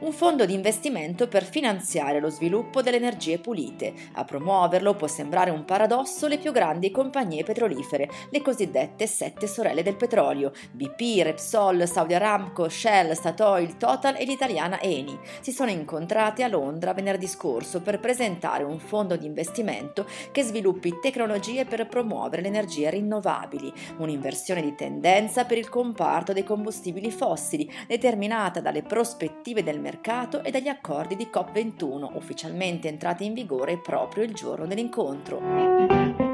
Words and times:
Un 0.00 0.12
fondo 0.12 0.44
di 0.44 0.54
investimento 0.54 1.28
per 1.28 1.44
finanziare 1.44 2.18
lo 2.18 2.28
sviluppo 2.28 2.82
delle 2.82 2.96
energie 2.96 3.38
pulite. 3.38 3.94
A 4.14 4.24
promuoverlo 4.24 4.94
può 4.94 5.06
sembrare 5.06 5.50
un 5.50 5.64
paradosso 5.64 6.26
le 6.26 6.36
più 6.36 6.52
grandi 6.52 6.90
compagnie 6.90 7.44
petrolifere, 7.44 8.10
le 8.30 8.42
cosiddette 8.42 9.06
sette 9.06 9.46
sorelle 9.46 9.84
del 9.84 9.96
petrolio, 9.96 10.52
BP, 10.72 11.22
Repsol, 11.22 11.86
Saudi 11.86 12.12
Aramco, 12.12 12.68
Shell, 12.68 13.12
Statoil, 13.12 13.76
Total 13.76 14.16
e 14.18 14.24
l'italiana 14.24 14.80
Eni. 14.80 15.16
Si 15.40 15.52
sono 15.52 15.70
incontrate 15.70 16.42
a 16.42 16.48
Londra 16.48 16.92
venerdì 16.92 17.28
scorso 17.28 17.80
per 17.80 18.00
presentare 18.00 18.64
un 18.64 18.80
fondo 18.80 19.16
di 19.16 19.26
investimento 19.26 20.06
che 20.32 20.42
sviluppi 20.42 20.98
tecnologie 21.00 21.64
per 21.64 21.86
promuovere 21.86 22.42
le 22.42 22.48
energie 22.48 22.90
rinnovabili, 22.90 23.72
un'inversione 23.98 24.60
di 24.60 24.74
tendenza 24.74 25.44
per 25.44 25.56
il 25.56 25.68
comparto 25.68 26.32
dei 26.32 26.44
combustibili 26.44 27.10
fossili, 27.12 27.70
determinata 27.86 28.60
dalle 28.60 28.82
prospettive 28.82 29.62
del 29.62 29.82
mercato 29.84 30.42
e 30.42 30.50
dagli 30.50 30.68
accordi 30.68 31.14
di 31.14 31.28
COP21 31.30 32.08
ufficialmente 32.14 32.88
entrati 32.88 33.26
in 33.26 33.34
vigore 33.34 33.76
proprio 33.76 34.24
il 34.24 34.32
giorno 34.32 34.66
dell'incontro. 34.66 36.33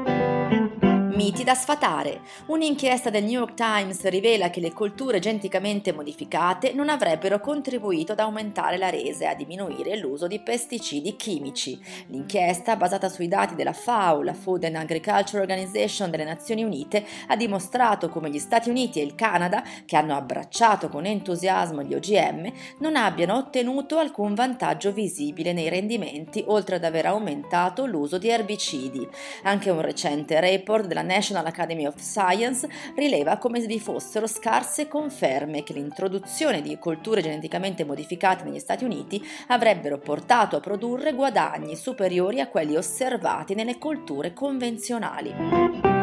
Miti 1.21 1.43
da 1.43 1.53
sfatare. 1.53 2.21
Un'inchiesta 2.47 3.11
del 3.11 3.21
New 3.21 3.33
York 3.33 3.53
Times 3.53 4.03
rivela 4.05 4.49
che 4.49 4.59
le 4.59 4.73
colture 4.73 5.19
geneticamente 5.19 5.93
modificate 5.93 6.73
non 6.73 6.89
avrebbero 6.89 7.39
contribuito 7.39 8.13
ad 8.13 8.19
aumentare 8.21 8.75
la 8.77 8.89
resa 8.89 9.25
e 9.25 9.27
a 9.27 9.35
diminuire 9.35 9.95
l'uso 9.97 10.25
di 10.25 10.39
pesticidi 10.39 11.15
chimici. 11.15 11.79
L'inchiesta, 12.07 12.75
basata 12.75 13.07
sui 13.07 13.27
dati 13.27 13.53
della 13.53 13.71
FAO, 13.71 14.23
la 14.23 14.33
Food 14.33 14.63
and 14.63 14.77
Agriculture 14.77 15.41
Organization 15.41 16.09
delle 16.09 16.23
Nazioni 16.23 16.63
Unite, 16.63 17.05
ha 17.27 17.35
dimostrato 17.35 18.09
come 18.09 18.31
gli 18.31 18.39
Stati 18.39 18.71
Uniti 18.71 18.99
e 18.99 19.03
il 19.03 19.13
Canada, 19.13 19.63
che 19.85 19.97
hanno 19.97 20.15
abbracciato 20.15 20.89
con 20.89 21.05
entusiasmo 21.05 21.83
gli 21.83 21.93
OGM, 21.93 22.51
non 22.79 22.95
abbiano 22.95 23.35
ottenuto 23.35 23.99
alcun 23.99 24.33
vantaggio 24.33 24.91
visibile 24.91 25.53
nei 25.53 25.69
rendimenti, 25.69 26.43
oltre 26.47 26.77
ad 26.77 26.83
aver 26.83 27.05
aumentato 27.05 27.85
l'uso 27.85 28.17
di 28.17 28.29
erbicidi. 28.29 29.07
Anche 29.43 29.69
un 29.69 29.81
recente 29.81 30.39
report 30.39 30.87
della 30.87 31.09
National 31.11 31.45
Academy 31.45 31.85
of 31.85 31.97
Science 31.97 32.67
rileva 32.95 33.37
come 33.37 33.59
vi 33.59 33.81
fossero 33.81 34.27
scarse 34.27 34.87
conferme 34.87 35.63
che 35.63 35.73
l'introduzione 35.73 36.61
di 36.61 36.77
colture 36.79 37.21
geneticamente 37.21 37.83
modificate 37.83 38.45
negli 38.45 38.59
Stati 38.59 38.85
Uniti 38.85 39.21
avrebbero 39.47 39.97
portato 39.97 40.55
a 40.55 40.61
produrre 40.61 41.13
guadagni 41.13 41.75
superiori 41.75 42.39
a 42.39 42.47
quelli 42.47 42.77
osservati 42.77 43.55
nelle 43.55 43.77
colture 43.77 44.33
convenzionali. 44.33 46.00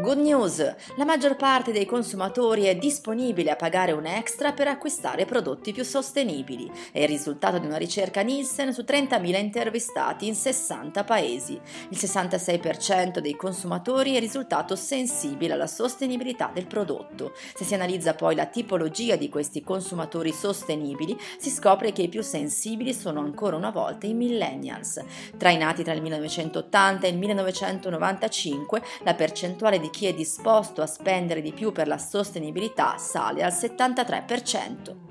Good 0.00 0.20
news! 0.20 0.74
La 0.96 1.04
maggior 1.04 1.36
parte 1.36 1.72
dei 1.72 1.84
consumatori 1.84 2.64
è 2.64 2.74
disponibile 2.74 3.50
a 3.50 3.56
pagare 3.56 3.92
un 3.92 4.06
extra 4.06 4.52
per 4.52 4.66
acquistare 4.66 5.26
prodotti 5.26 5.74
più 5.74 5.84
sostenibili. 5.84 6.70
È 6.90 7.00
il 7.00 7.06
risultato 7.06 7.58
di 7.58 7.66
una 7.66 7.76
ricerca 7.76 8.22
Nielsen 8.22 8.72
su 8.72 8.80
30.000 8.80 9.38
intervistati 9.38 10.26
in 10.26 10.34
60 10.34 11.04
paesi. 11.04 11.60
Il 11.90 11.98
66% 11.98 13.18
dei 13.18 13.36
consumatori 13.36 14.16
è 14.16 14.20
risultato 14.20 14.74
sensibile 14.74 15.52
alla 15.52 15.66
sostenibilità 15.66 16.50
del 16.50 16.66
prodotto. 16.66 17.34
Se 17.54 17.64
si 17.64 17.74
analizza 17.74 18.14
poi 18.14 18.34
la 18.34 18.46
tipologia 18.46 19.16
di 19.16 19.28
questi 19.28 19.62
consumatori 19.62 20.32
sostenibili, 20.32 21.14
si 21.38 21.50
scopre 21.50 21.92
che 21.92 22.02
i 22.02 22.08
più 22.08 22.22
sensibili 22.22 22.94
sono 22.94 23.20
ancora 23.20 23.56
una 23.56 23.70
volta 23.70 24.06
i 24.06 24.14
millennials. 24.14 24.98
Tra 25.36 25.50
i 25.50 25.58
nati 25.58 25.84
tra 25.84 25.92
il 25.92 26.00
1980 26.00 27.06
e 27.06 27.10
il 27.10 27.18
1995, 27.18 28.82
la 29.02 29.12
percentuale 29.12 29.78
di 29.78 29.88
chi 29.90 29.99
è 30.06 30.14
disposto 30.14 30.82
a 30.82 30.86
spendere 30.86 31.40
di 31.40 31.52
più 31.52 31.72
per 31.72 31.86
la 31.86 31.98
sostenibilità 31.98 32.96
sale 32.98 33.42
al 33.42 33.52
73%. 33.52 35.09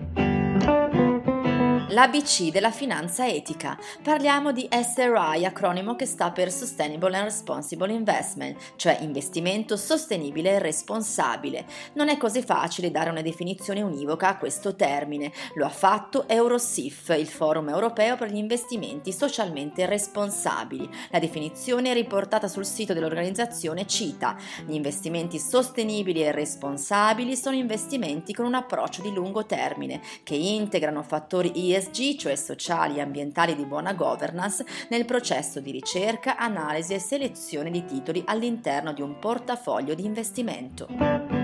L'ABC 1.91 2.51
della 2.51 2.69
finanza 2.69 3.27
etica. 3.27 3.75
Parliamo 4.03 4.51
di 4.51 4.69
SRI, 4.69 5.43
acronimo 5.43 5.95
che 5.95 6.05
sta 6.05 6.29
per 6.29 6.51
Sustainable 6.51 7.15
and 7.17 7.25
Responsible 7.25 7.91
Investment, 7.91 8.73
cioè 8.75 8.99
investimento 9.01 9.75
sostenibile 9.75 10.51
e 10.51 10.59
responsabile. 10.59 11.65
Non 11.93 12.09
è 12.09 12.17
così 12.17 12.43
facile 12.43 12.91
dare 12.91 13.09
una 13.09 13.23
definizione 13.23 13.81
univoca 13.81 14.27
a 14.27 14.37
questo 14.37 14.75
termine. 14.75 15.31
Lo 15.55 15.65
ha 15.65 15.69
fatto 15.69 16.27
Eurosif, 16.27 17.09
il 17.17 17.27
forum 17.27 17.69
europeo 17.69 18.17
per 18.17 18.31
gli 18.31 18.37
investimenti 18.37 19.11
socialmente 19.11 19.87
responsabili. 19.87 20.87
La 21.09 21.17
definizione 21.17 21.95
riportata 21.95 22.47
sul 22.47 22.67
sito 22.67 22.93
dell'organizzazione 22.93 23.87
cita: 23.87 24.37
gli 24.67 24.75
investimenti 24.75 25.39
sostenibili 25.39 26.21
e 26.21 26.31
responsabili 26.31 27.35
sono 27.35 27.55
investimenti 27.55 28.31
con 28.31 28.45
un 28.45 28.53
approccio 28.53 29.01
di 29.01 29.11
lungo 29.11 29.47
termine 29.47 30.01
che 30.21 30.35
integrano 30.35 31.01
fattori 31.01 31.51
ESG 31.55 31.77
ESG, 31.79 32.17
cioè 32.17 32.35
sociali 32.35 32.97
e 32.97 33.01
ambientali 33.01 33.55
di 33.55 33.65
buona 33.65 33.93
governance, 33.93 34.65
nel 34.89 35.05
processo 35.05 35.59
di 35.59 35.71
ricerca, 35.71 36.37
analisi 36.37 36.93
e 36.93 36.99
selezione 36.99 37.71
di 37.71 37.85
titoli 37.85 38.21
all'interno 38.25 38.93
di 38.93 39.01
un 39.01 39.17
portafoglio 39.17 39.95
di 39.95 40.05
investimento. 40.05 41.38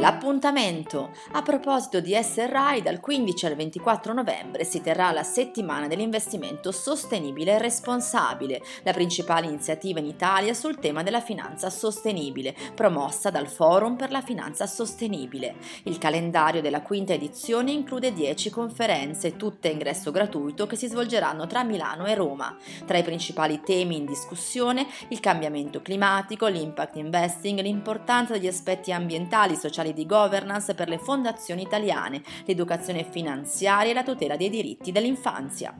L'appuntamento. 0.00 1.10
A 1.32 1.42
proposito 1.42 2.00
di 2.00 2.18
SRI, 2.18 2.80
dal 2.82 3.00
15 3.00 3.44
al 3.44 3.54
24 3.54 4.14
novembre 4.14 4.64
si 4.64 4.80
terrà 4.80 5.10
la 5.10 5.22
settimana 5.22 5.88
dell'investimento 5.88 6.72
sostenibile 6.72 7.52
e 7.52 7.58
responsabile, 7.58 8.62
la 8.82 8.94
principale 8.94 9.46
iniziativa 9.46 9.98
in 9.98 10.06
Italia 10.06 10.54
sul 10.54 10.78
tema 10.78 11.02
della 11.02 11.20
finanza 11.20 11.68
sostenibile, 11.68 12.56
promossa 12.74 13.28
dal 13.28 13.46
Forum 13.46 13.96
per 13.96 14.10
la 14.10 14.22
finanza 14.22 14.66
sostenibile. 14.66 15.56
Il 15.82 15.98
calendario 15.98 16.62
della 16.62 16.80
quinta 16.80 17.12
edizione 17.12 17.70
include 17.70 18.14
10 18.14 18.48
conferenze, 18.48 19.36
tutte 19.36 19.68
a 19.68 19.72
ingresso 19.72 20.10
gratuito, 20.10 20.66
che 20.66 20.76
si 20.76 20.88
svolgeranno 20.88 21.46
tra 21.46 21.62
Milano 21.62 22.06
e 22.06 22.14
Roma. 22.14 22.56
Tra 22.86 22.96
i 22.96 23.02
principali 23.02 23.60
temi 23.60 23.98
in 23.98 24.06
discussione 24.06 24.86
il 25.08 25.20
cambiamento 25.20 25.82
climatico, 25.82 26.46
l'impact 26.46 26.96
investing, 26.96 27.60
l'importanza 27.60 28.32
degli 28.32 28.46
aspetti 28.48 28.92
ambientali, 28.92 29.56
sociali 29.56 29.88
di 29.92 30.06
governance 30.06 30.74
per 30.74 30.88
le 30.88 30.98
fondazioni 30.98 31.62
italiane, 31.62 32.22
l'educazione 32.44 33.04
finanziaria 33.04 33.90
e 33.90 33.94
la 33.94 34.02
tutela 34.02 34.36
dei 34.36 34.50
diritti 34.50 34.92
dell'infanzia. 34.92 35.74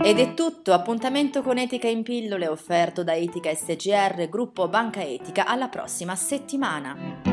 Ed 0.00 0.18
è 0.18 0.32
tutto, 0.32 0.72
appuntamento 0.72 1.42
con 1.42 1.58
Etica 1.58 1.88
in 1.88 2.02
pillole 2.02 2.48
offerto 2.48 3.04
da 3.04 3.14
Etica 3.14 3.54
SGR, 3.54 4.28
gruppo 4.28 4.68
Banca 4.68 5.02
Etica, 5.02 5.44
alla 5.44 5.68
prossima 5.68 6.16
settimana. 6.16 7.27